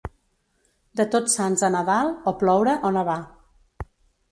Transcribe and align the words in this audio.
De 1.01 1.05
Tots 1.15 1.35
Sants 1.41 1.65
a 1.67 1.69
Nadal, 1.77 2.11
o 2.33 2.35
ploure 2.41 2.75
o 2.91 2.95
nevar. 2.99 3.21